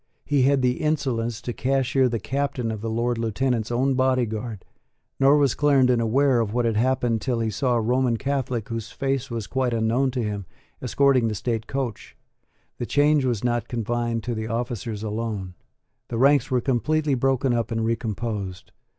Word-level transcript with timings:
He 0.25 0.41
had 0.41 0.63
the 0.63 0.77
insolence 0.81 1.43
to 1.43 1.53
cashier 1.53 2.09
the 2.09 2.17
Captain 2.17 2.71
of 2.71 2.81
the 2.81 2.89
Lord 2.89 3.19
Lieutenant's 3.19 3.69
own 3.71 3.93
Body 3.93 4.25
Guard: 4.25 4.65
nor 5.19 5.37
was 5.37 5.53
Clarendon 5.53 6.01
aware 6.01 6.39
of 6.39 6.55
what 6.55 6.65
had 6.65 6.75
happened 6.75 7.21
till 7.21 7.39
he 7.39 7.51
saw 7.51 7.75
a 7.75 7.81
Roman 7.81 8.17
Catholic, 8.17 8.69
whose 8.69 8.89
face 8.91 9.29
was 9.29 9.45
quite 9.45 9.75
unknown 9.75 10.09
to 10.09 10.23
him, 10.23 10.47
escorting 10.81 11.27
the 11.27 11.35
state 11.35 11.67
coach. 11.67 12.17
The 12.79 12.87
change 12.87 13.25
was 13.25 13.43
not 13.43 13.67
confined 13.67 14.23
to 14.23 14.33
the 14.33 14.47
officers 14.47 15.03
alone. 15.03 15.53
The 16.07 16.17
ranks 16.17 16.49
were 16.49 16.61
completely 16.61 17.13
broken 17.13 17.53
up 17.53 17.69
and 17.69 17.85
recomposed. 17.85 18.71